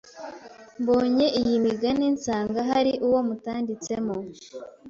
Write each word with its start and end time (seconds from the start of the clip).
Mbonye 0.81 1.25
iyi 1.39 1.55
migani 1.65 2.05
nsanga 2.15 2.59
hari 2.69 2.91
uwo 3.07 3.19
mutandiitsemo 3.27 4.15